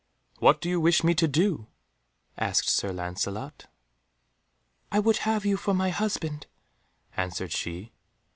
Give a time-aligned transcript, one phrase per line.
[0.39, 1.67] "What do you wish me to do?"
[2.35, 3.67] asked Sir Lancelot.
[4.91, 6.47] "I would have you for my husband,"
[7.15, 7.91] answered she.